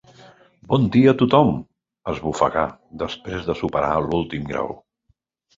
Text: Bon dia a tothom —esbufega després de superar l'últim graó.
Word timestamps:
Bon 0.71 0.87
dia 0.95 1.11
a 1.11 1.17
tothom 1.19 1.51
—esbufega 1.59 2.63
després 3.05 3.47
de 3.51 3.57
superar 3.63 3.93
l'últim 4.09 4.49
graó. 4.53 4.75